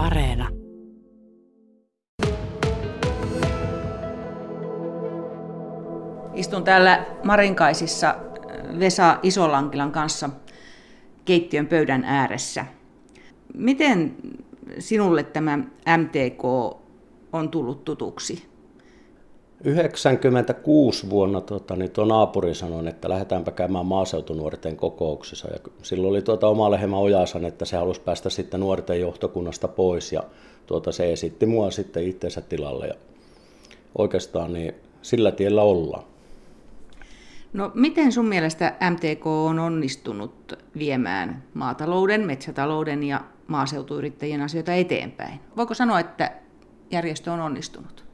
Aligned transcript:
Areena. 0.00 0.48
Istun 6.34 6.64
täällä 6.64 7.06
Marinkaisissa 7.24 8.14
Vesa 8.78 9.18
Isolankilan 9.22 9.92
kanssa 9.92 10.30
keittiön 11.24 11.66
pöydän 11.66 12.04
ääressä. 12.04 12.66
Miten 13.54 14.16
sinulle 14.78 15.22
tämä 15.22 15.58
MTK 15.98 16.44
on 17.32 17.48
tullut 17.50 17.84
tutuksi? 17.84 18.49
96 19.64 21.10
vuonna 21.10 21.40
tota, 21.40 21.76
niin 21.76 21.90
tuo 21.90 22.04
naapuri 22.04 22.54
sanoi, 22.54 22.88
että 22.88 23.08
lähdetäänpä 23.08 23.50
käymään 23.50 23.86
maaseutunuorten 23.86 24.76
kokouksessa. 24.76 25.48
Ja 25.48 25.58
silloin 25.82 26.10
oli 26.10 26.22
tuota 26.22 26.48
oma 26.48 26.70
lehmä 26.70 26.98
Ojasan, 26.98 27.44
että 27.44 27.64
se 27.64 27.76
halusi 27.76 28.00
päästä 28.00 28.30
sitten 28.30 28.60
nuorten 28.60 29.00
johtokunnasta 29.00 29.68
pois 29.68 30.12
ja 30.12 30.22
tuota, 30.66 30.92
se 30.92 31.12
esitti 31.12 31.46
mua 31.46 31.70
sitten 31.70 32.04
itsensä 32.04 32.40
tilalle. 32.40 32.86
Ja 32.86 32.94
oikeastaan 33.98 34.52
niin 34.52 34.74
sillä 35.02 35.32
tiellä 35.32 35.62
ollaan. 35.62 36.04
No 37.52 37.70
miten 37.74 38.12
sun 38.12 38.26
mielestä 38.26 38.74
MTK 38.90 39.26
on 39.26 39.58
onnistunut 39.58 40.58
viemään 40.78 41.42
maatalouden, 41.54 42.26
metsätalouden 42.26 43.02
ja 43.02 43.24
maaseutuyrittäjien 43.46 44.42
asioita 44.42 44.74
eteenpäin? 44.74 45.40
Voiko 45.56 45.74
sanoa, 45.74 46.00
että 46.00 46.32
järjestö 46.90 47.32
on 47.32 47.40
onnistunut? 47.40 48.09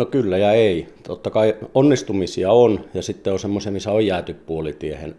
No 0.00 0.06
kyllä 0.06 0.38
ja 0.38 0.52
ei. 0.52 0.88
Totta 1.02 1.30
kai 1.30 1.56
onnistumisia 1.74 2.52
on 2.52 2.84
ja 2.94 3.02
sitten 3.02 3.32
on 3.32 3.38
semmoisia, 3.38 3.72
missä 3.72 3.92
on 3.92 4.06
jääty 4.06 4.34
puolitiehen 4.34 5.16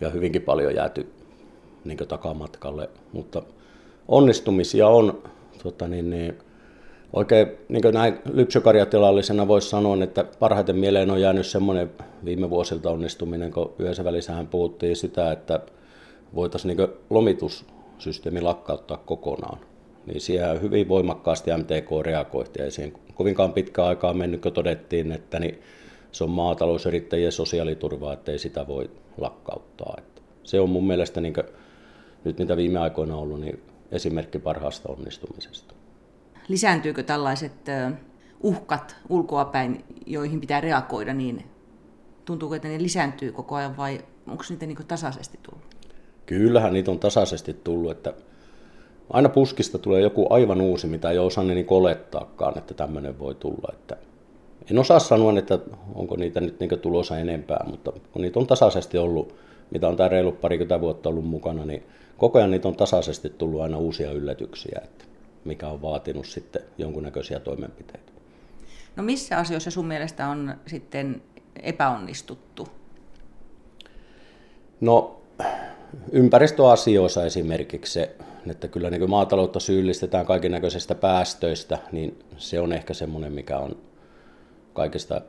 ja 0.00 0.10
hyvinkin 0.10 0.42
paljon 0.42 0.74
jääty 0.74 1.12
niin 1.84 1.98
takamatkalle, 2.08 2.90
mutta 3.12 3.42
onnistumisia 4.08 4.88
on 4.88 5.22
tota 5.62 5.88
niin, 5.88 6.10
niin, 6.10 6.38
oikein 7.12 7.48
niin 7.68 7.82
näin 7.92 8.18
lypsykarjatilallisena 8.32 9.48
voisi 9.48 9.68
sanoa, 9.68 10.04
että 10.04 10.24
parhaiten 10.38 10.76
mieleen 10.76 11.10
on 11.10 11.20
jäänyt 11.20 11.46
semmoinen 11.46 11.90
viime 12.24 12.50
vuosilta 12.50 12.90
onnistuminen, 12.90 13.52
kun 13.52 13.72
yhdessä 13.78 14.04
välissähän 14.04 14.46
puhuttiin 14.46 14.96
sitä, 14.96 15.32
että 15.32 15.60
voitaisiin 16.34 16.76
niin 16.76 16.88
lomitussysteemi 17.10 18.40
lakkauttaa 18.40 18.96
kokonaan. 18.96 19.69
Niin 20.06 20.20
siihen 20.20 20.62
hyvin 20.62 20.88
voimakkaasti 20.88 21.50
MTK 21.56 21.90
reagoi 22.02 22.44
ja 22.58 22.64
ei 22.64 22.70
siihen 22.70 22.92
kovinkaan 23.14 23.52
pitkä 23.52 23.84
aikaa 23.84 24.14
mennyt, 24.14 24.42
kun 24.42 24.52
todettiin, 24.52 25.12
että 25.12 25.38
niin 25.38 25.62
se 26.12 26.24
on 26.24 26.30
maatalousyrittäjien 26.30 27.32
sosiaaliturvaa, 27.32 28.12
että 28.12 28.32
ei 28.32 28.38
sitä 28.38 28.66
voi 28.66 28.90
lakkauttaa. 29.18 29.94
Että 29.98 30.22
se 30.44 30.60
on 30.60 30.70
mun 30.70 30.86
mielestä 30.86 31.20
niin 31.20 31.34
nyt 32.24 32.38
mitä 32.38 32.56
viime 32.56 32.78
aikoina 32.78 33.14
on 33.14 33.22
ollut, 33.22 33.40
niin 33.40 33.62
esimerkki 33.92 34.38
parhaasta 34.38 34.88
onnistumisesta. 34.88 35.74
Lisääntyykö 36.48 37.02
tällaiset 37.02 37.52
uhkat 38.40 38.96
ulkoapäin, 39.08 39.84
joihin 40.06 40.40
pitää 40.40 40.60
reagoida, 40.60 41.14
niin 41.14 41.44
tuntuuko, 42.24 42.54
että 42.54 42.68
ne 42.68 42.82
lisääntyy 42.82 43.32
koko 43.32 43.54
ajan 43.54 43.76
vai 43.76 44.00
onko 44.28 44.44
niitä 44.48 44.66
niin 44.66 44.86
tasaisesti 44.88 45.38
tullut? 45.42 45.76
Kyllähän 46.26 46.72
niitä 46.72 46.90
on 46.90 46.98
tasaisesti 46.98 47.54
tullut, 47.54 47.90
että 47.90 48.14
aina 49.10 49.28
puskista 49.28 49.78
tulee 49.78 50.00
joku 50.00 50.26
aivan 50.30 50.60
uusi, 50.60 50.86
mitä 50.86 51.10
ei 51.10 51.18
osaa 51.18 51.44
niin 51.44 51.66
olettaakaan, 51.70 52.58
että 52.58 52.74
tämmöinen 52.74 53.18
voi 53.18 53.34
tulla. 53.34 53.72
Että 53.72 53.96
en 54.70 54.78
osaa 54.78 54.98
sanoa, 54.98 55.38
että 55.38 55.58
onko 55.94 56.16
niitä 56.16 56.40
nyt 56.40 56.60
niin 56.60 56.80
tulossa 56.82 57.18
enempää, 57.18 57.64
mutta 57.70 57.92
kun 58.12 58.22
niitä 58.22 58.38
on 58.38 58.46
tasaisesti 58.46 58.98
ollut, 58.98 59.34
mitä 59.70 59.88
on 59.88 59.96
tämä 59.96 60.08
reilu 60.08 60.32
parikymmentä 60.32 60.80
vuotta 60.80 61.08
ollut 61.08 61.26
mukana, 61.26 61.64
niin 61.64 61.82
koko 62.16 62.38
ajan 62.38 62.50
niitä 62.50 62.68
on 62.68 62.76
tasaisesti 62.76 63.30
tullut 63.30 63.60
aina 63.60 63.78
uusia 63.78 64.12
yllätyksiä, 64.12 64.80
että 64.84 65.04
mikä 65.44 65.68
on 65.68 65.82
vaatinut 65.82 66.26
sitten 66.26 66.62
jonkunnäköisiä 66.78 67.40
toimenpiteitä. 67.40 68.12
No 68.96 69.02
missä 69.02 69.38
asioissa 69.38 69.70
sun 69.70 69.86
mielestä 69.86 70.28
on 70.28 70.54
sitten 70.66 71.22
epäonnistuttu? 71.62 72.68
No 74.80 75.19
ympäristöasioissa 76.12 77.24
esimerkiksi 77.24 77.92
se, 77.92 78.16
että 78.50 78.68
kyllä 78.68 78.90
niin 78.90 79.10
maataloutta 79.10 79.60
syyllistetään 79.60 80.26
kaiken 80.26 80.52
näköisestä 80.52 80.94
päästöistä, 80.94 81.78
niin 81.92 82.18
se 82.36 82.60
on 82.60 82.72
ehkä 82.72 82.94
semmoinen, 82.94 83.32
mikä 83.32 83.58
on 83.58 83.76
kaikista 84.72 85.20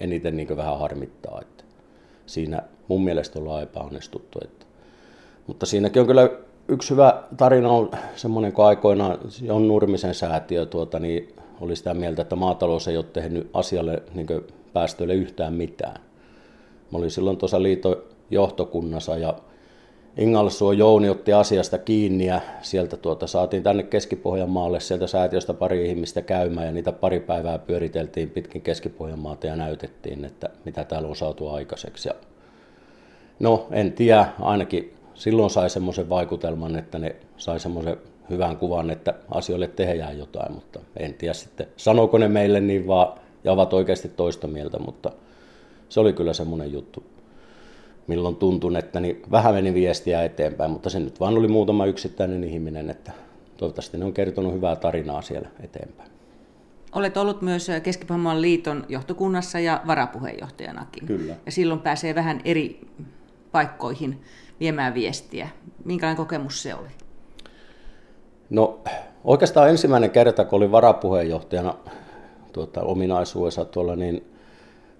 eniten 0.00 0.36
niin 0.36 0.56
vähän 0.56 0.78
harmittaa. 0.78 1.40
Että 1.42 1.64
siinä 2.26 2.62
mun 2.88 3.04
mielestä 3.04 3.38
ollaan 3.38 3.62
epäonnistuttu. 3.62 4.38
Että. 4.44 4.66
Mutta 5.46 5.66
siinäkin 5.66 6.00
on 6.00 6.06
kyllä 6.06 6.30
yksi 6.68 6.90
hyvä 6.90 7.22
tarina 7.36 7.70
on 7.70 7.90
semmoinen, 8.16 8.52
kun 8.52 8.64
aikoinaan 8.64 9.18
Jon 9.42 9.68
Nurmisen 9.68 10.14
säätiö 10.14 10.66
tuota, 10.66 10.98
niin 10.98 11.34
oli 11.60 11.76
sitä 11.76 11.94
mieltä, 11.94 12.22
että 12.22 12.36
maatalous 12.36 12.88
ei 12.88 12.96
ole 12.96 13.04
tehnyt 13.04 13.50
asialle 13.54 14.02
niin 14.14 14.26
päästöille 14.72 15.14
yhtään 15.14 15.54
mitään. 15.54 16.00
Mä 16.92 16.98
olin 16.98 17.10
silloin 17.10 17.36
tuossa 17.36 17.62
liiton 17.62 17.96
johtokunnassa 18.30 19.16
ja 19.16 19.34
Ingalsuo 20.16 20.72
Jouni 20.72 21.08
otti 21.08 21.32
asiasta 21.32 21.78
kiinni 21.78 22.26
ja 22.26 22.40
sieltä 22.62 22.96
tuota, 22.96 23.26
saatiin 23.26 23.62
tänne 23.62 23.82
Keski-Pohjanmaalle 23.82 24.80
sieltä 24.80 25.06
säätiöstä 25.06 25.54
pari 25.54 25.88
ihmistä 25.90 26.22
käymään 26.22 26.66
ja 26.66 26.72
niitä 26.72 26.92
pari 26.92 27.20
päivää 27.20 27.58
pyöriteltiin 27.58 28.30
pitkin 28.30 28.62
Keski-Pohjanmaata 28.62 29.46
ja 29.46 29.56
näytettiin, 29.56 30.24
että 30.24 30.48
mitä 30.64 30.84
täällä 30.84 31.08
on 31.08 31.16
saatu 31.16 31.48
aikaiseksi. 31.48 32.08
Ja 32.08 32.14
no 33.38 33.66
en 33.70 33.92
tiedä, 33.92 34.28
ainakin 34.40 34.94
silloin 35.14 35.50
sai 35.50 35.70
semmoisen 35.70 36.08
vaikutelman, 36.08 36.76
että 36.76 36.98
ne 36.98 37.16
sai 37.36 37.60
semmoisen 37.60 37.96
hyvän 38.30 38.56
kuvan, 38.56 38.90
että 38.90 39.14
asioille 39.30 39.68
tehdään 39.68 40.18
jotain, 40.18 40.52
mutta 40.52 40.80
en 40.96 41.14
tiedä 41.14 41.34
sitten, 41.34 41.66
sanooko 41.76 42.18
ne 42.18 42.28
meille 42.28 42.60
niin 42.60 42.86
vaan 42.86 43.18
ja 43.44 43.52
ovat 43.52 43.72
oikeasti 43.72 44.08
toista 44.08 44.46
mieltä, 44.46 44.78
mutta 44.78 45.12
se 45.88 46.00
oli 46.00 46.12
kyllä 46.12 46.32
semmoinen 46.32 46.72
juttu 46.72 47.04
milloin 48.10 48.36
tuntun, 48.36 48.76
että 48.76 49.00
niin 49.00 49.22
vähän 49.30 49.54
meni 49.54 49.74
viestiä 49.74 50.24
eteenpäin, 50.24 50.70
mutta 50.70 50.90
se 50.90 51.00
nyt 51.00 51.20
vaan 51.20 51.38
oli 51.38 51.48
muutama 51.48 51.86
yksittäinen 51.86 52.44
ihminen, 52.44 52.90
että 52.90 53.12
toivottavasti 53.56 53.98
ne 53.98 54.04
on 54.04 54.12
kertonut 54.12 54.54
hyvää 54.54 54.76
tarinaa 54.76 55.22
siellä 55.22 55.48
eteenpäin. 55.62 56.10
Olet 56.92 57.16
ollut 57.16 57.42
myös 57.42 57.68
keski 57.82 58.06
liiton 58.38 58.84
johtokunnassa 58.88 59.60
ja 59.60 59.80
varapuheenjohtajanakin. 59.86 61.06
Kyllä. 61.06 61.34
Ja 61.46 61.52
silloin 61.52 61.80
pääsee 61.80 62.14
vähän 62.14 62.40
eri 62.44 62.80
paikkoihin 63.52 64.20
viemään 64.60 64.94
viestiä. 64.94 65.48
Minkälainen 65.84 66.16
kokemus 66.16 66.62
se 66.62 66.74
oli? 66.74 66.88
No 68.50 68.80
oikeastaan 69.24 69.70
ensimmäinen 69.70 70.10
kerta, 70.10 70.44
kun 70.44 70.56
olin 70.56 70.72
varapuheenjohtajana 70.72 71.74
tuota, 72.52 72.82
ominaisuudessa 72.82 73.64
tuolla, 73.64 73.96
niin 73.96 74.32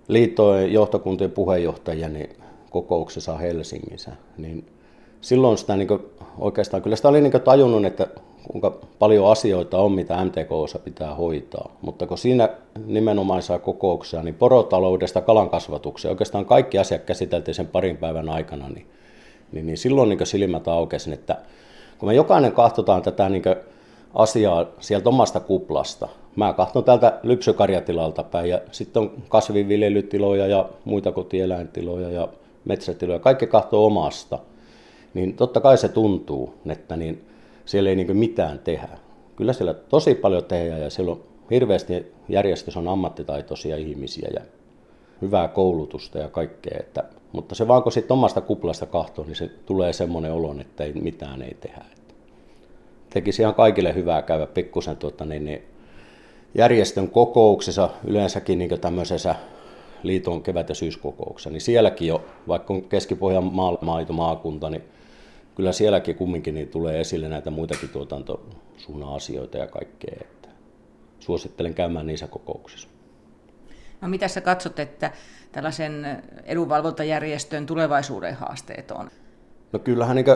liittojen 0.09 0.73
johtokuntien 0.73 1.31
puheenjohtajia, 1.31 2.09
niin 2.09 2.31
kokouksessa 2.71 3.37
Helsingissä, 3.37 4.13
niin 4.39 4.67
silloin 5.21 5.59
sitä 5.59 5.77
niin 5.77 5.89
oikeastaan 6.39 6.83
kyllä 6.83 6.97
sitä 6.97 7.09
oli 7.09 7.21
niin 7.21 7.43
tajunnut, 7.45 7.85
että 7.85 8.07
kuinka 8.49 8.79
paljon 8.99 9.31
asioita 9.31 9.79
on, 9.79 9.93
mitä 9.93 10.25
MTKssa 10.25 10.79
pitää 10.79 11.15
hoitaa. 11.15 11.77
Mutta 11.83 12.07
kun 12.07 12.19
siinä 12.19 12.49
nimenomaisessa 12.87 13.59
kokouksessa, 13.59 14.23
niin 14.23 14.35
porotaloudesta 14.35 15.21
kalan 15.21 15.51
kasvatukseen, 15.51 16.11
oikeastaan 16.11 16.47
kaikki 16.47 16.79
asiat 16.79 17.03
käsiteltiin 17.03 17.55
sen 17.55 17.67
parin 17.67 17.97
päivän 17.97 18.29
aikana, 18.29 18.69
niin, 18.69 18.87
niin, 19.53 19.67
niin 19.67 19.79
silloin 19.79 20.09
niin 20.09 20.27
silmät 20.27 20.69
aukesi, 20.69 21.13
että 21.13 21.37
kun 21.99 22.09
me 22.09 22.15
jokainen 22.15 22.53
kahtotaan 22.53 23.03
tätä 23.03 23.29
niin 23.29 23.43
asiaa 24.15 24.67
sieltä 24.81 25.09
omasta 25.09 25.41
kuplasta, 25.41 26.09
mä 26.37 26.53
katson 26.53 26.85
täältä 26.85 27.19
lypsykarjatilalta 27.23 28.23
päin 28.23 28.51
ja 28.51 28.61
sitten 28.73 29.03
on 29.03 29.13
kasvinviljelytiloja 29.29 30.47
ja 30.47 30.69
muita 30.85 31.13
kotieläintiloja 31.13 32.11
ja 32.11 32.29
metsätiloja, 32.65 33.19
kaikki 33.19 33.47
kahtoo 33.47 33.87
omasta, 33.87 34.39
niin 35.15 35.37
totta 35.37 35.61
kai 35.61 35.79
se 35.79 35.89
tuntuu, 35.89 36.55
että 36.67 36.97
niin 36.97 37.25
siellä 37.65 37.91
ei 37.91 37.97
niin 37.97 38.17
mitään 38.17 38.59
tehdä. 38.59 38.99
Kyllä 39.37 39.53
siellä 39.53 39.75
tosi 39.75 40.15
paljon 40.15 40.45
tehdään 40.45 40.81
ja 40.81 40.91
siellä 40.91 41.13
on 41.13 41.21
hirveästi 41.51 42.13
järjestys 42.29 42.77
on 42.77 42.89
ammattitaitoisia 42.89 43.77
ihmisiä 43.77 44.31
ja 44.35 44.41
hyvää 45.23 45.49
koulutusta 45.49 46.19
ja 46.19 46.29
kaikkea. 46.29 46.77
Että, 46.81 47.05
mutta 47.33 47.55
se 47.55 47.69
vaan 47.69 47.83
kun 47.83 47.93
sitten 47.93 48.15
omasta 48.15 48.41
kuplasta 48.41 48.87
kahtoo, 48.87 49.25
niin 49.25 49.37
se 49.37 49.51
tulee 49.67 49.93
semmoinen 49.93 50.33
olo, 50.33 50.57
että 50.61 50.85
ei, 50.85 50.93
mitään 50.93 51.43
ei 51.43 51.57
tehdä. 51.61 51.85
Että 51.97 52.15
tekisi 53.11 53.43
ihan 53.43 53.55
kaikille 53.55 53.95
hyvää 53.95 54.23
käydä 54.23 54.47
pikkusen 54.47 54.97
tuota, 54.97 55.25
niin, 55.25 55.45
niin 55.45 55.63
järjestön 56.55 57.11
kokouksessa, 57.11 57.91
yleensäkin 58.05 58.59
niin 58.59 58.81
tämmöisessä 58.81 59.35
liiton 60.03 60.43
kevät- 60.43 60.69
ja 60.69 60.75
syyskokouksessa, 60.75 61.51
niin 61.51 61.61
sielläkin 61.61 62.09
jo, 62.09 62.25
vaikka 62.49 62.75
on 62.75 62.83
Keski-Pohjan 62.83 63.51
maakunta, 64.13 64.71
niin 64.71 64.83
kyllä 65.55 65.73
sielläkin 65.73 66.17
kumminkin 66.17 66.55
niin 66.55 66.69
tulee 66.69 67.01
esille 67.01 67.29
näitä 67.29 67.51
muitakin 67.51 67.89
tuotantosuunnan 67.89 69.15
asioita 69.15 69.59
ja 69.59 69.67
kaikkea. 69.67 70.17
Että 70.21 70.49
suosittelen 71.21 71.75
käymään 71.75 72.07
niissä 72.07 72.27
kokouksissa. 72.27 72.89
No 74.01 74.09
mitä 74.09 74.29
sä 74.29 74.41
katsot, 74.41 74.79
että 74.79 75.11
tällaisen 75.53 76.23
edunvalvontajärjestön 76.45 77.67
tulevaisuuden 77.67 78.35
haasteet 78.35 78.91
on? 78.91 79.11
No 79.73 79.79
kyllähän 79.79 80.17
niin 80.17 80.27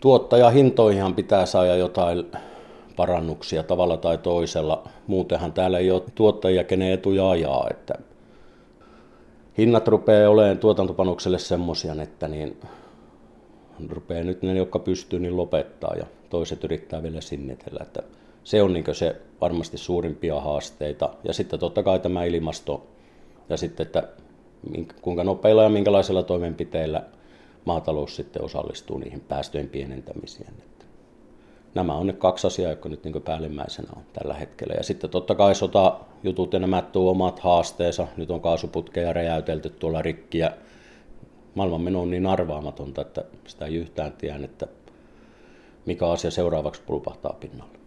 tuottajahintoihin 0.00 1.14
pitää 1.14 1.46
saada 1.46 1.76
jotain 1.76 2.26
parannuksia 2.96 3.62
tavalla 3.62 3.96
tai 3.96 4.18
toisella. 4.18 4.88
Muutenhan 5.06 5.52
täällä 5.52 5.78
ei 5.78 5.90
ole 5.90 6.02
tuottajia, 6.14 6.64
kenen 6.64 6.92
etuja 6.92 7.30
ajaa. 7.30 7.66
Että 7.70 7.94
hinnat 9.60 9.88
rupeaa 9.88 10.30
olemaan 10.30 10.58
tuotantopanokselle 10.58 11.38
semmoisia, 11.38 12.02
että 12.02 12.28
niin 12.28 12.56
rupeaa 13.88 14.24
nyt 14.24 14.42
ne, 14.42 14.54
jotka 14.54 14.78
pystyy, 14.78 15.18
niin 15.18 15.36
lopettaa 15.36 15.94
ja 15.94 16.06
toiset 16.30 16.64
yrittää 16.64 17.02
vielä 17.02 17.20
sinnitellä. 17.20 17.80
Että 17.82 18.02
se 18.44 18.62
on 18.62 18.72
niin 18.72 18.84
se 18.92 19.16
varmasti 19.40 19.78
suurimpia 19.78 20.40
haasteita. 20.40 21.10
Ja 21.24 21.32
sitten 21.32 21.60
totta 21.60 21.82
kai 21.82 21.98
tämä 21.98 22.24
ilmasto 22.24 22.86
ja 23.48 23.56
sitten, 23.56 23.86
että 23.86 24.08
kuinka 25.02 25.24
nopeilla 25.24 25.62
ja 25.62 25.68
minkälaisilla 25.68 26.22
toimenpiteillä 26.22 27.02
maatalous 27.64 28.16
sitten 28.16 28.44
osallistuu 28.44 28.98
niihin 28.98 29.20
päästöjen 29.20 29.68
pienentämiseen. 29.68 30.54
Nämä 31.74 31.94
on 31.94 32.06
ne 32.06 32.12
kaksi 32.12 32.46
asiaa, 32.46 32.70
jotka 32.70 32.88
nyt 32.88 33.04
niin 33.04 33.22
päällimmäisenä 33.22 33.88
on 33.96 34.02
tällä 34.12 34.34
hetkellä. 34.34 34.74
Ja 34.74 34.82
sitten 34.82 35.10
totta 35.10 35.34
kai 35.34 35.54
sotajutut 35.54 36.52
ja 36.52 36.58
nämä 36.58 36.82
tuo 36.82 37.10
omat 37.10 37.38
haasteensa. 37.38 38.06
Nyt 38.16 38.30
on 38.30 38.40
kaasuputkeja 38.40 39.12
räjäytelty 39.12 39.70
tuolla 39.70 40.02
rikkiä. 40.02 40.52
Maailman 41.54 41.80
meno 41.80 42.00
on 42.00 42.10
niin 42.10 42.26
arvaamatonta, 42.26 43.00
että 43.00 43.24
sitä 43.46 43.66
ei 43.66 43.74
yhtään 43.74 44.12
tiedä, 44.12 44.44
että 44.44 44.66
mikä 45.86 46.08
asia 46.08 46.30
seuraavaksi 46.30 46.82
pulpahtaa 46.86 47.32
pinnalle. 47.40 47.80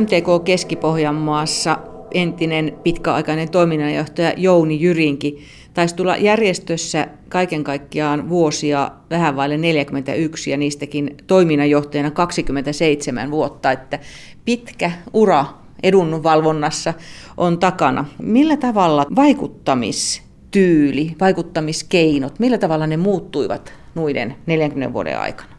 MTK 0.00 0.44
Keski-Pohjanmaassa 0.44 1.78
entinen 2.14 2.78
pitkäaikainen 2.82 3.50
toiminnanjohtaja 3.50 4.32
Jouni 4.36 4.80
Jyrinki 4.80 5.44
taisi 5.74 5.96
tulla 5.96 6.16
järjestössä 6.16 7.08
kaiken 7.28 7.64
kaikkiaan 7.64 8.28
vuosia 8.28 8.90
vähän 9.10 9.36
vaille 9.36 9.56
41 9.56 10.50
ja 10.50 10.56
niistäkin 10.56 11.16
toiminnanjohtajana 11.26 12.10
27 12.10 13.30
vuotta, 13.30 13.72
että 13.72 13.98
pitkä 14.44 14.92
ura 15.12 15.44
edunvalvonnassa 15.82 16.94
on 17.36 17.58
takana. 17.58 18.04
Millä 18.22 18.56
tavalla 18.56 19.06
vaikuttamistyyli, 19.16 21.16
vaikuttamiskeinot, 21.20 22.38
millä 22.38 22.58
tavalla 22.58 22.86
ne 22.86 22.96
muuttuivat 22.96 23.72
noiden 23.94 24.34
40 24.46 24.92
vuoden 24.92 25.18
aikana? 25.18 25.50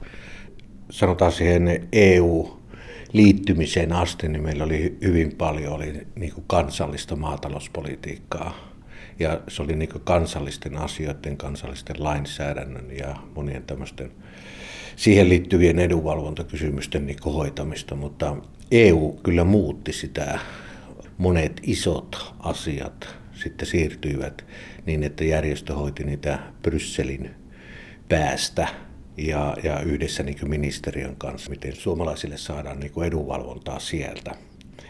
Sanotaan 0.90 1.32
siihen 1.32 1.88
EU 1.92 2.59
liittymiseen 3.14 3.94
asti, 3.94 4.28
niin 4.28 4.44
meillä 4.44 4.64
oli 4.64 4.98
hyvin 5.02 5.36
paljon 5.36 5.74
oli 5.74 6.08
niin 6.16 6.34
kuin 6.34 6.44
kansallista 6.48 7.16
maatalouspolitiikkaa. 7.16 8.70
Ja 9.20 9.42
se 9.48 9.62
oli 9.62 9.76
niin 9.76 9.90
kuin 9.90 10.02
kansallisten 10.04 10.78
asioiden, 10.78 11.38
kansallisten 11.38 12.04
lainsäädännön 12.04 12.98
ja 12.98 13.16
monien 13.36 13.64
tämmöisten 13.64 14.12
siihen 14.96 15.30
liittyvien 15.30 15.80
edunvalvontakysymysten 15.80 17.06
niin 17.06 17.20
hoitamista, 17.26 17.96
mutta 17.96 18.38
EU 18.72 19.20
kyllä 19.24 19.44
muutti 19.44 19.94
sitä. 19.94 20.40
Monet 21.18 21.60
isot 21.64 22.34
asiat 22.40 23.16
sitten 23.34 23.68
siirtyivät 23.68 24.46
niin, 24.86 25.04
että 25.04 25.24
järjestö 25.24 25.74
hoiti 25.74 26.04
niitä 26.04 26.40
Brysselin 26.62 27.30
päästä 28.10 28.68
ja, 29.28 29.58
ja 29.64 29.80
yhdessä 29.80 30.24
niin 30.24 30.50
ministeriön 30.50 31.16
kanssa, 31.16 31.50
miten 31.50 31.76
suomalaisille 31.76 32.38
saadaan 32.38 32.80
niin 32.80 33.04
edunvalvontaa 33.06 33.80
sieltä. 33.80 34.36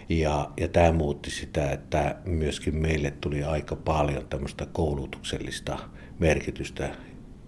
Ja, 0.10 0.52
ja 0.58 0.68
tämä 0.68 0.92
muutti 0.92 1.32
sitä, 1.32 1.72
että 1.72 2.16
myöskin 2.26 2.76
meille 2.76 3.14
tuli 3.22 3.44
aika 3.44 3.76
paljon 3.76 4.28
tämmöistä 4.28 4.66
koulutuksellista 4.66 5.80
merkitystä. 6.20 6.90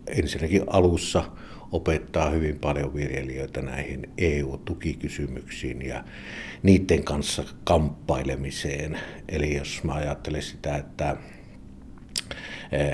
Ensinnäkin 0.08 0.64
alussa 0.68 1.24
opettaa 1.72 2.30
hyvin 2.30 2.60
paljon 2.60 2.94
viljelijöitä 2.94 3.62
näihin 3.62 4.10
EU-tukikysymyksiin 4.18 5.82
ja 5.82 6.04
niiden 6.64 7.04
kanssa 7.04 7.44
kamppailemiseen. 7.64 9.00
Eli 9.30 9.56
jos 9.56 9.84
mä 9.84 9.94
ajattelen 9.94 10.42
sitä, 10.42 10.76
että 10.76 11.18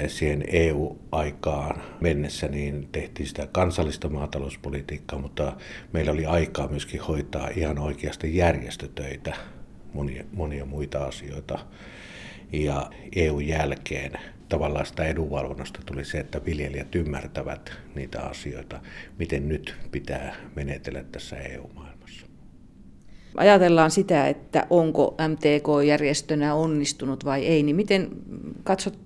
siihen 0.07 0.43
EU-aikaan 0.47 1.81
mennessä 2.01 2.47
niin 2.47 2.89
tehtiin 2.91 3.27
sitä 3.27 3.47
kansallista 3.51 4.09
maatalouspolitiikkaa, 4.09 5.19
mutta 5.19 5.57
meillä 5.93 6.11
oli 6.11 6.25
aikaa 6.25 6.67
myöskin 6.67 7.01
hoitaa 7.01 7.49
ihan 7.55 7.79
oikeasti 7.79 8.37
järjestötöitä, 8.37 9.35
monia, 9.93 10.23
monia 10.33 10.65
muita 10.65 11.03
asioita. 11.05 11.59
Ja 12.51 12.89
EU-jälkeen 13.15 14.11
tavallaan 14.49 14.85
sitä 14.85 15.03
edunvalvonnasta 15.05 15.79
tuli 15.85 16.05
se, 16.05 16.17
että 16.17 16.45
viljelijät 16.45 16.95
ymmärtävät 16.95 17.71
niitä 17.95 18.21
asioita, 18.21 18.79
miten 19.19 19.47
nyt 19.47 19.75
pitää 19.91 20.35
menetellä 20.55 21.03
tässä 21.03 21.37
EU-maailmassa 21.37 21.86
ajatellaan 23.37 23.91
sitä, 23.91 24.27
että 24.27 24.67
onko 24.69 25.15
MTK-järjestönä 25.27 26.55
onnistunut 26.55 27.25
vai 27.25 27.45
ei, 27.45 27.63
niin 27.63 27.75
miten 27.75 28.09
katsot 28.63 28.97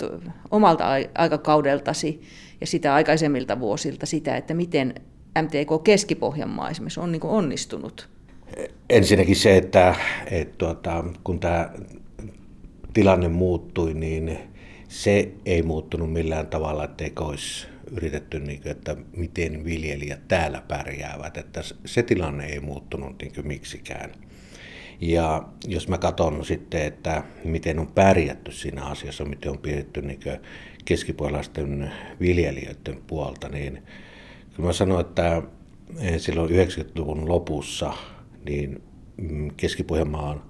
omalta 0.52 0.86
aikakaudeltasi 1.16 2.22
ja 2.62 2.68
sitä 2.68 2.94
aikaisemmilta 2.94 3.60
vuosilta 3.60 4.06
sitä, 4.06 4.38
että 4.38 4.54
miten 4.54 4.94
MTK 5.42 5.84
Keski-Pohjanmaa 5.84 6.70
esimerkiksi 6.70 7.00
on 7.00 7.12
niin 7.12 7.24
onnistunut? 7.24 8.10
Ensinnäkin 8.90 9.36
se, 9.36 9.58
että, 9.58 9.96
että 10.32 10.56
tuota, 10.58 11.04
kun 11.24 11.40
tämä 11.40 11.70
tilanne 12.94 13.28
muuttui, 13.28 13.94
niin 13.94 14.38
se 14.88 15.32
ei 15.46 15.64
muuttunut 15.64 16.14
millään 16.14 16.48
tavalla, 16.48 16.84
etteikö 16.84 17.24
olisi 17.24 17.71
yritetty, 17.92 18.40
niin 18.40 18.62
kuin, 18.62 18.72
että 18.72 18.96
miten 19.18 19.66
viljelijät 19.66 20.28
täällä 20.28 20.64
pärjäävät, 20.68 21.38
että 21.38 21.62
se 21.86 22.04
tilanne 22.04 22.46
ei 22.46 22.60
muuttunut 22.60 23.22
niin 23.22 23.34
kuin 23.34 23.48
miksikään. 23.48 24.12
Ja 25.02 25.44
jos 25.68 25.88
mä 25.88 25.98
katson 25.98 26.46
sitten, 26.46 26.82
että 26.82 27.24
miten 27.44 27.80
on 27.80 27.88
pärjätty 27.88 28.52
siinä 28.52 28.86
asiassa, 28.86 29.26
miten 29.26 29.52
on 29.52 29.58
pidetty 29.58 30.02
niin 30.02 30.20
keskipuolalaisten 30.86 31.92
viljelijöiden 32.20 33.02
puolta, 33.08 33.50
niin 33.50 33.84
kyllä 34.56 34.68
mä 34.68 34.74
sanon, 34.74 35.02
että 35.02 35.42
silloin 36.18 36.50
90-luvun 36.50 37.30
lopussa 37.30 37.94
niin 38.46 38.84
mm, 39.18 39.52
Keski-Pohjanmaan 39.58 40.44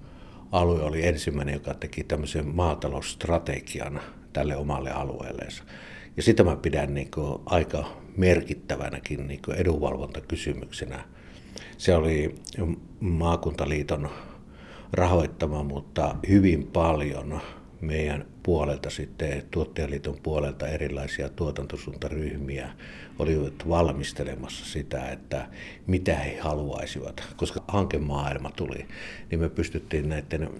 alue 0.52 0.82
oli 0.82 1.06
ensimmäinen, 1.06 1.54
joka 1.54 1.74
teki 1.74 2.04
tämmöisen 2.04 2.46
maatalousstrategian 2.46 4.00
tälle 4.32 4.56
omalle 4.56 4.90
alueelleensa. 4.90 5.64
Ja 6.16 6.22
sitä 6.22 6.44
mä 6.44 6.56
pidän 6.56 6.94
niin 6.94 7.10
kuin 7.10 7.42
aika 7.46 7.84
merkittävänäkin 8.16 9.26
niin 9.26 9.42
kuin 9.44 9.56
edunvalvontakysymyksenä. 9.56 11.04
Se 11.78 11.94
oli 11.94 12.34
maakuntaliiton 13.00 14.10
rahoittama, 14.92 15.62
mutta 15.62 16.16
hyvin 16.28 16.66
paljon 16.66 17.40
meidän 17.80 18.26
puolelta 18.42 18.90
sitten, 18.90 19.42
tuottajaliiton 19.50 20.18
puolelta 20.22 20.68
erilaisia 20.68 21.28
tuotantosuuntaryhmiä 21.28 22.72
olivat 23.18 23.68
valmistelemassa 23.68 24.64
sitä, 24.64 25.08
että 25.08 25.48
mitä 25.86 26.14
he 26.14 26.38
haluaisivat. 26.38 27.22
Koska 27.36 27.64
hankemaailma 27.68 28.50
tuli, 28.50 28.86
niin 29.30 29.40
me 29.40 29.48
pystyttiin 29.48 30.08
näiden 30.08 30.50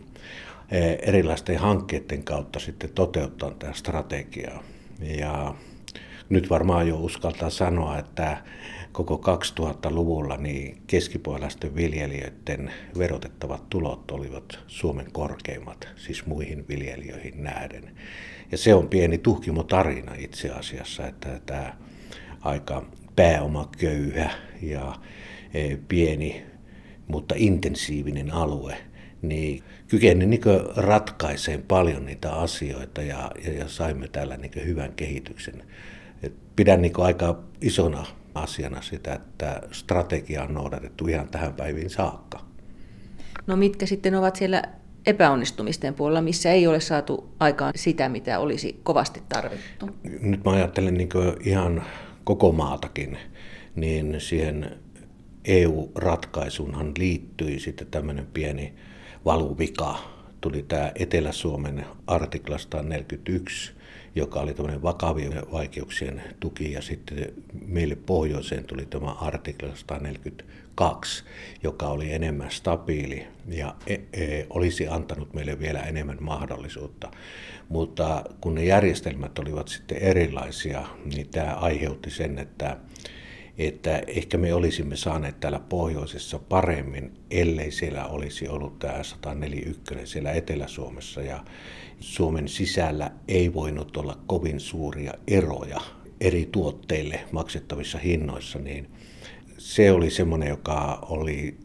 eh, 0.71 0.99
erilaisten 1.02 1.59
hankkeiden 1.59 2.25
kautta 2.25 2.59
sitten 2.59 2.90
toteuttaa 2.90 3.50
tämä 3.50 3.73
strategiaa. 3.73 4.62
Ja 5.02 5.54
nyt 6.28 6.50
varmaan 6.50 6.88
jo 6.88 6.97
uskaltaa 6.97 7.50
sanoa, 7.50 7.99
että 7.99 8.42
koko 8.92 9.37
2000-luvulla 9.61 10.37
niin 10.37 10.82
keskipuolaisten 10.87 11.75
viljelijöiden 11.75 12.73
verotettavat 12.99 13.71
tulot 13.71 14.11
olivat 14.11 14.59
Suomen 14.66 15.12
korkeimmat, 15.12 15.88
siis 15.97 16.26
muihin 16.26 16.68
viljelijöihin 16.68 17.42
nähden. 17.44 17.97
Ja 18.52 18.59
se 18.59 18.75
on 18.75 18.88
pieni 18.88 19.18
tuhkimotarina 19.18 20.14
itse 20.18 20.50
asiassa, 20.50 21.06
että 21.06 21.40
tämä 21.47 21.76
aika 22.40 22.87
pääomaköyhä 23.16 24.30
ja 24.62 24.94
e, 25.54 25.76
pieni, 25.88 26.42
mutta 27.09 27.35
intensiivinen 27.38 28.30
alue, 28.30 28.76
niin 29.23 29.62
kykeni 29.88 30.26
niin 30.26 30.43
ratkaiseen 30.76 31.62
paljon 31.62 32.07
niitä 32.07 32.33
asioita 32.33 33.02
ja, 33.02 33.31
ja, 33.45 33.52
ja 33.52 33.69
saimme 33.69 34.09
täällä 34.09 34.37
niin 34.37 34.52
hyvän 34.64 34.93
kehityksen. 34.93 35.62
Et 36.23 36.33
pidän 36.57 36.83
niin 36.83 36.93
aika 36.99 37.38
isona 37.61 38.07
asiana 38.35 38.83
sitä, 38.83 39.14
että 39.14 39.62
strategia 39.73 40.43
on 40.43 40.55
noudatettu 40.55 41.07
ihan 41.07 41.29
tähän 41.29 41.55
päiviin 41.55 41.91
saakka. 41.91 42.41
No 43.47 43.57
mitkä 43.57 43.87
sitten 43.87 44.14
ovat 44.14 44.37
siellä 44.37 44.62
epäonnistumisten 45.07 45.95
puolella, 45.95 46.23
missä 46.23 46.52
ei 46.52 46.67
ole 46.67 46.81
saatu 46.81 47.35
aikaan 47.41 47.73
sitä, 47.76 48.09
mitä 48.09 48.38
olisi 48.38 48.81
kovasti 48.83 49.23
tarvittu? 49.29 49.91
Nyt 50.21 50.45
mä 50.45 50.50
ajattelen 50.50 50.95
niin 50.95 51.09
ihan 51.41 51.83
koko 52.25 52.52
maatakin, 52.52 53.19
niin 53.76 54.14
siihen 54.19 54.76
EU-ratkaisuunhan 55.45 56.93
liittyi 56.99 57.61
sitten 57.61 57.87
tämmöinen 57.87 58.26
pieni 58.26 58.75
valuvika. 59.25 59.99
Tuli 60.41 60.62
tämä 60.62 60.93
Etelä-Suomen 60.95 61.87
artiklasta 62.07 62.83
41, 62.83 63.73
joka 64.14 64.41
oli 64.41 64.55
tämmöinen 64.55 64.83
vakavien 64.83 65.43
vaikeuksien 65.52 66.23
tuki, 66.41 66.73
ja 66.73 66.83
sitten 66.83 67.33
meille 67.67 67.97
pohjoiseen 67.97 68.64
tuli 68.64 68.87
tämä 68.87 69.11
artikla 69.11 69.75
142, 69.75 71.25
joka 71.62 71.87
oli 71.87 72.12
enemmän 72.12 72.50
stabiili 72.50 73.26
ja 73.49 73.75
e, 73.87 73.95
e, 73.95 74.47
olisi 74.50 74.88
antanut 74.88 75.35
meille 75.35 75.59
vielä 75.59 75.81
enemmän 75.81 76.19
mahdollisuutta. 76.21 77.11
Mutta 77.69 78.25
kun 78.41 78.55
ne 78.55 78.64
järjestelmät 78.64 79.38
olivat 79.38 79.69
sitten 79.69 79.99
erilaisia, 79.99 80.87
niin 81.14 81.29
tämä 81.29 81.55
aiheutti 81.55 82.11
sen, 82.11 82.38
että 82.38 82.76
että 83.59 84.02
ehkä 84.06 84.38
me 84.38 84.54
olisimme 84.54 84.97
saaneet 84.97 85.40
täällä 85.40 85.61
pohjoisessa 85.61 86.38
paremmin, 86.38 87.12
ellei 87.30 87.71
siellä 87.71 88.06
olisi 88.06 88.49
ollut 88.49 88.78
tämä 88.78 89.02
141 89.02 89.94
siellä 90.04 90.32
Etelä-Suomessa. 90.32 91.23
Ja 91.23 91.44
Suomen 92.00 92.49
sisällä 92.49 93.11
ei 93.28 93.54
voinut 93.54 93.97
olla 93.97 94.18
kovin 94.26 94.61
suuria 94.61 95.12
eroja 95.26 95.80
eri 96.21 96.49
tuotteille 96.52 97.21
maksettavissa 97.32 97.99
hinnoissa, 97.99 98.59
niin 98.59 98.90
se 99.59 99.92
oli 99.92 100.11
semmoinen, 100.11 100.49
joka 100.49 101.06
oli 101.11 101.59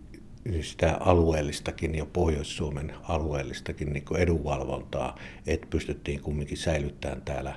sitä 0.62 0.98
alueellistakin 1.00 1.96
ja 1.96 2.06
Pohjois-Suomen 2.06 2.94
alueellistakin 3.03 3.94
niin 3.94 4.03
edunvalvontaa, 4.17 5.17
että 5.48 5.67
pystyttiin 5.70 6.22
kumminkin 6.22 6.58
säilyttämään 6.58 7.22
täällä, 7.22 7.56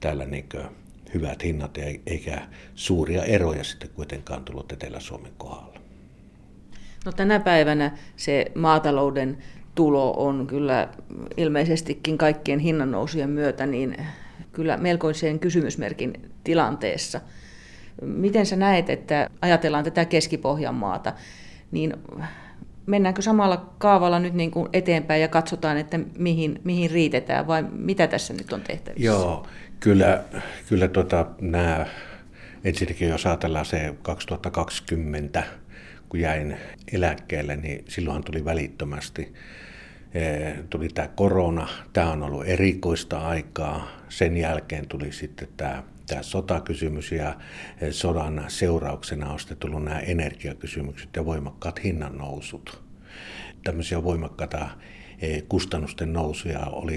täällä 0.00 0.26
niin 0.26 0.48
hyvät 1.14 1.44
hinnat 1.44 1.78
eikä 2.06 2.42
suuria 2.74 3.22
eroja 3.22 3.64
sitten 3.64 3.90
kuitenkaan 3.90 4.44
tullut 4.44 4.72
Etelä-Suomen 4.72 5.32
kohdalla. 5.38 5.80
No 7.06 7.12
tänä 7.12 7.40
päivänä 7.40 7.96
se 8.16 8.46
maatalouden 8.54 9.38
tulo 9.74 10.14
on 10.16 10.46
kyllä 10.46 10.88
ilmeisestikin 11.36 12.18
kaikkien 12.18 12.58
hinnannousujen 12.58 13.30
myötä 13.30 13.66
niin 13.66 13.96
kyllä 14.52 14.76
melkoiseen 14.76 15.38
kysymysmerkin 15.38 16.30
tilanteessa. 16.44 17.20
Miten 18.02 18.46
sä 18.46 18.56
näet, 18.56 18.90
että 18.90 19.30
ajatellaan 19.42 19.84
tätä 19.84 20.04
Keski-Pohjanmaata, 20.04 21.12
niin 21.70 21.92
mennäänkö 22.86 23.22
samalla 23.22 23.74
kaavalla 23.78 24.18
nyt 24.18 24.34
niin 24.34 24.50
kuin 24.50 24.68
eteenpäin 24.72 25.22
ja 25.22 25.28
katsotaan, 25.28 25.76
että 25.76 26.00
mihin, 26.18 26.60
mihin 26.64 26.90
riitetään 26.90 27.46
vai 27.46 27.64
mitä 27.72 28.06
tässä 28.06 28.34
nyt 28.34 28.52
on 28.52 28.60
tehtävissä? 28.60 29.06
Joo, 29.06 29.46
kyllä, 29.80 30.24
kyllä 30.68 30.88
tota, 30.88 31.26
nämä, 31.40 31.86
ensinnäkin 32.64 33.08
jos 33.08 33.26
ajatellaan 33.26 33.66
se 33.66 33.94
2020, 34.02 35.42
kun 36.08 36.20
jäin 36.20 36.56
eläkkeelle, 36.92 37.56
niin 37.56 37.84
silloin 37.88 38.24
tuli 38.24 38.44
välittömästi 38.44 39.34
eh, 40.14 40.54
tuli 40.70 40.88
tämä 40.88 41.08
korona, 41.08 41.68
tämä 41.92 42.10
on 42.10 42.22
ollut 42.22 42.48
erikoista 42.48 43.18
aikaa. 43.18 43.88
Sen 44.08 44.36
jälkeen 44.36 44.88
tuli 44.88 45.12
sitten 45.12 45.48
tämä, 45.56 45.82
tämä 46.06 46.22
sotakysymys 46.22 47.12
ja 47.12 47.36
eh, 47.80 47.92
sodan 47.92 48.44
seurauksena 48.48 49.32
on 49.32 49.38
sitten 49.38 49.56
tullut 49.56 49.84
nämä 49.84 49.98
energiakysymykset 49.98 51.08
ja 51.16 51.24
voimakkaat 51.24 51.84
hinnannousut. 51.84 52.82
Tämmöisiä 53.64 54.04
voimakkaita 54.04 54.68
eh, 55.18 55.42
kustannusten 55.48 56.12
nousuja 56.12 56.60
oli 56.60 56.96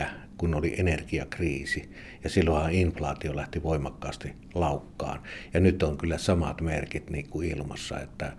73-74, 0.00 0.04
kun 0.38 0.54
oli 0.54 0.74
energiakriisi. 0.80 1.90
Ja 2.24 2.30
silloinhan 2.30 2.72
inflaatio 2.72 3.36
lähti 3.36 3.62
voimakkaasti 3.62 4.32
laukkaan. 4.54 5.22
Ja 5.54 5.60
nyt 5.60 5.82
on 5.82 5.96
kyllä 5.96 6.18
samat 6.18 6.60
merkit 6.60 7.10
niin 7.10 7.28
kuin 7.28 7.50
ilmassa, 7.50 8.00
että 8.00 8.32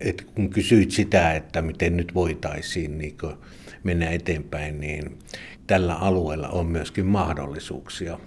että 0.00 0.24
kun 0.34 0.50
kysyit 0.50 0.90
sitä, 0.90 1.32
että 1.32 1.62
miten 1.62 1.96
nyt 1.96 2.14
voitaisiin 2.14 2.98
niin 2.98 3.16
mennä 3.84 4.10
eteenpäin, 4.10 4.80
niin 4.80 5.18
tällä 5.66 5.94
alueella 5.94 6.48
on 6.48 6.66
myöskin 6.66 7.06
mahdollisuuksia. 7.06 8.18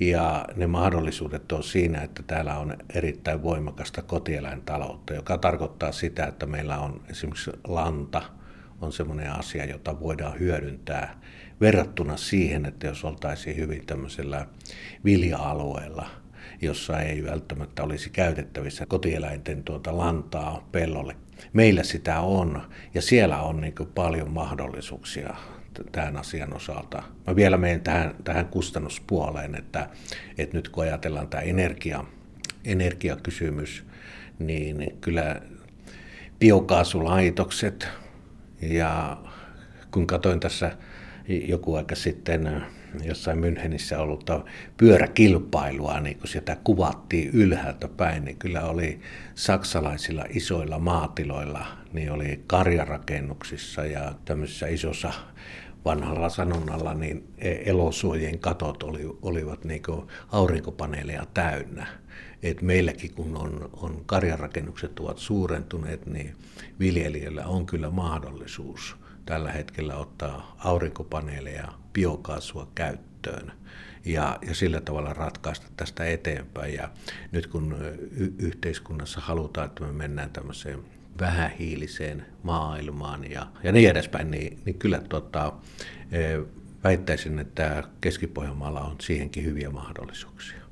Ja 0.00 0.44
ne 0.56 0.66
mahdollisuudet 0.66 1.52
on 1.52 1.62
siinä, 1.62 2.02
että 2.02 2.22
täällä 2.26 2.58
on 2.58 2.76
erittäin 2.94 3.42
voimakasta 3.42 4.02
kotieläintaloutta, 4.02 5.14
joka 5.14 5.38
tarkoittaa 5.38 5.92
sitä, 5.92 6.26
että 6.26 6.46
meillä 6.46 6.78
on 6.78 7.00
esimerkiksi 7.10 7.50
lanta, 7.64 8.22
on 8.80 8.92
semmoinen 8.92 9.32
asia, 9.32 9.64
jota 9.64 10.00
voidaan 10.00 10.38
hyödyntää 10.40 11.20
verrattuna 11.60 12.16
siihen, 12.16 12.66
että 12.66 12.86
jos 12.86 13.04
oltaisiin 13.04 13.56
hyvin 13.56 13.86
tämmöisellä 13.86 14.46
vilja-alueella– 15.04 16.06
jossa 16.60 17.00
ei 17.00 17.24
välttämättä 17.24 17.82
olisi 17.82 18.10
käytettävissä 18.10 18.86
kotieläinten 18.86 19.64
tuota 19.64 19.96
lantaa 19.96 20.68
pellolle. 20.72 21.16
Meillä 21.52 21.82
sitä 21.82 22.20
on 22.20 22.62
ja 22.94 23.02
siellä 23.02 23.42
on 23.42 23.60
niin 23.60 23.74
paljon 23.94 24.30
mahdollisuuksia 24.30 25.34
tämän 25.92 26.16
asian 26.16 26.56
osalta. 26.56 27.02
Mä 27.26 27.36
vielä 27.36 27.56
menen 27.56 27.80
tähän, 27.80 28.14
tähän 28.24 28.46
kustannuspuoleen, 28.46 29.54
että, 29.54 29.88
että 30.38 30.56
nyt 30.56 30.68
kun 30.68 30.84
ajatellaan 30.84 31.28
tämä 31.28 31.40
energia, 31.40 32.04
energiakysymys, 32.64 33.84
niin 34.38 34.96
kyllä 35.00 35.40
biokaasulaitokset 36.38 37.88
ja 38.60 39.16
kun 39.90 40.06
katsoin 40.06 40.40
tässä 40.40 40.76
joku 41.28 41.74
aika 41.74 41.94
sitten 41.94 42.62
jossain 43.04 43.38
Münchenissä 43.38 43.98
ollut 43.98 44.30
pyöräkilpailua, 44.76 46.00
niin 46.00 46.18
kun 46.18 46.28
sitä 46.28 46.56
kuvattiin 46.64 47.30
ylhäältä 47.30 47.88
päin, 47.88 48.24
niin 48.24 48.36
kyllä 48.36 48.62
oli 48.62 49.00
saksalaisilla 49.34 50.24
isoilla 50.30 50.78
maatiloilla, 50.78 51.66
niin 51.92 52.12
oli 52.12 52.44
karjarakennuksissa 52.46 53.84
ja 53.84 54.14
tämmöisissä 54.24 54.66
isossa 54.66 55.12
vanhalla 55.84 56.28
sanonnalla, 56.28 56.94
niin 56.94 57.28
elosuojien 57.64 58.38
katot 58.38 58.82
oli, 58.82 59.16
olivat 59.22 59.64
niin 59.64 59.82
aurinkopaneeleja 60.32 61.26
täynnä. 61.34 61.86
Et 62.42 62.62
meilläkin 62.62 63.14
kun 63.14 63.36
on, 63.36 63.70
on 63.72 64.02
karjarakennukset 64.06 65.00
ovat 65.00 65.18
suurentuneet, 65.18 66.06
niin 66.06 66.36
viljelijöillä 66.80 67.46
on 67.46 67.66
kyllä 67.66 67.90
mahdollisuus– 67.90 68.96
tällä 69.28 69.52
hetkellä 69.52 69.96
ottaa 69.96 70.56
aurinkopaneeleja, 70.58 71.68
biokaasua 71.92 72.68
käyttöön 72.74 73.52
ja, 74.04 74.38
ja 74.46 74.54
sillä 74.54 74.80
tavalla 74.80 75.12
ratkaista 75.12 75.66
tästä 75.76 76.04
eteenpäin. 76.04 76.74
Ja 76.74 76.90
nyt 77.32 77.46
kun 77.46 77.76
y- 78.10 78.32
yhteiskunnassa 78.38 79.20
halutaan, 79.20 79.66
että 79.66 79.84
me 79.84 79.92
mennään 79.92 80.30
tämmöiseen 80.30 80.80
vähähiiliseen 81.20 82.26
maailmaan 82.42 83.30
ja, 83.30 83.46
ja 83.62 83.72
niin 83.72 83.90
edespäin, 83.90 84.30
niin, 84.30 84.58
niin 84.64 84.78
kyllä 84.78 85.00
tota, 85.08 85.52
väittäisin, 86.84 87.38
että 87.38 87.82
Keski-Pohjanmaalla 88.00 88.80
on 88.80 88.96
siihenkin 89.00 89.44
hyviä 89.44 89.70
mahdollisuuksia. 89.70 90.67